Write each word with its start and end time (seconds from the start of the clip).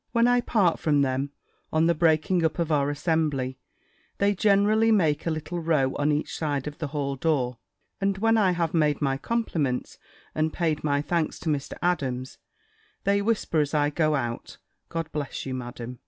When 0.13 0.25
I 0.27 0.41
part 0.41 0.79
from 0.79 1.03
them, 1.03 1.29
on 1.71 1.85
the 1.85 1.93
breaking 1.93 2.43
up 2.43 2.57
of 2.57 2.71
our 2.71 2.89
assembly, 2.89 3.59
they 4.17 4.33
generally 4.33 4.91
make 4.91 5.27
a 5.27 5.29
little 5.29 5.59
row 5.59 5.93
on 5.95 6.11
each 6.11 6.35
side 6.35 6.65
of 6.65 6.79
the 6.79 6.87
hall 6.87 7.15
door; 7.15 7.59
and 8.01 8.17
when 8.17 8.35
I 8.35 8.53
have 8.53 8.73
made 8.73 8.99
my 8.99 9.17
compliments, 9.17 9.99
and 10.33 10.51
paid 10.51 10.83
my 10.83 11.03
thanks 11.03 11.37
to 11.41 11.49
Mr. 11.49 11.73
Adams, 11.83 12.39
they 13.03 13.21
whisper, 13.21 13.59
as 13.59 13.75
I 13.75 13.91
go 13.91 14.15
out, 14.15 14.57
"God 14.89 15.11
bless 15.11 15.45
you, 15.45 15.53
Madam!" 15.53 15.99